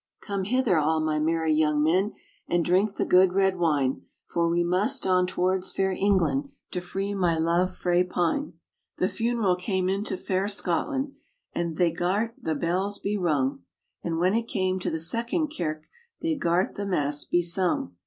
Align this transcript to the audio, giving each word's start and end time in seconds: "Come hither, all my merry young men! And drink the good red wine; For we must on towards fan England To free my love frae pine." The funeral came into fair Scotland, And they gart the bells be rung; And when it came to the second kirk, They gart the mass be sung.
"Come 0.19 0.45
hither, 0.45 0.79
all 0.79 0.99
my 0.99 1.19
merry 1.19 1.53
young 1.53 1.83
men! 1.83 2.13
And 2.47 2.65
drink 2.65 2.95
the 2.95 3.05
good 3.05 3.33
red 3.33 3.59
wine; 3.59 4.01
For 4.25 4.49
we 4.49 4.63
must 4.63 5.05
on 5.05 5.27
towards 5.27 5.71
fan 5.71 5.95
England 5.95 6.49
To 6.71 6.81
free 6.81 7.13
my 7.13 7.37
love 7.37 7.75
frae 7.77 8.03
pine." 8.03 8.53
The 8.97 9.07
funeral 9.07 9.55
came 9.55 9.89
into 9.89 10.17
fair 10.17 10.47
Scotland, 10.47 11.13
And 11.53 11.77
they 11.77 11.91
gart 11.91 12.33
the 12.41 12.55
bells 12.55 12.97
be 12.97 13.15
rung; 13.15 13.59
And 14.03 14.17
when 14.17 14.33
it 14.33 14.47
came 14.47 14.79
to 14.79 14.89
the 14.89 14.97
second 14.97 15.53
kirk, 15.55 15.85
They 16.19 16.33
gart 16.35 16.73
the 16.73 16.87
mass 16.87 17.23
be 17.23 17.43
sung. 17.43 17.95